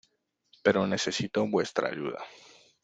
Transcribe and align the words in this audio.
Pero 0.63 0.87
necesito 0.87 1.47
vuestra 1.47 1.89
ayuda. 1.89 2.23